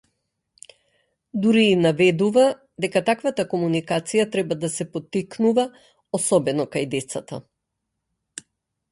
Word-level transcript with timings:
Дури 1.41 1.65
и 1.71 1.73
наведува 1.81 2.45
дека 2.85 3.01
таквата 3.09 3.45
комуникација 3.51 4.25
треба 4.35 4.57
да 4.63 4.69
се 4.77 4.87
поттикнува, 4.95 5.65
особено 6.19 6.65
кај 6.77 6.87
децата. 6.95 7.39